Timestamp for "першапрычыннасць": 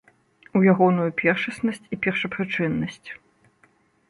2.07-3.09